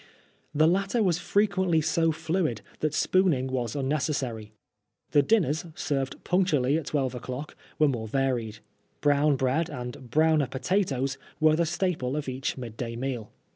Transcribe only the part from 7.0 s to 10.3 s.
o'clock, were more varied. Brown bread and